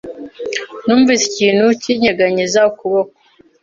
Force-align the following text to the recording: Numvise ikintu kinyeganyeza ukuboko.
Numvise 0.85 1.23
ikintu 1.31 1.65
kinyeganyeza 1.81 2.59
ukuboko. 2.69 3.15